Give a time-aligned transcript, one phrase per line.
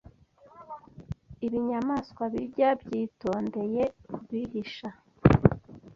[1.45, 4.89] Ibinyamanswa birya byitondeye kubihisha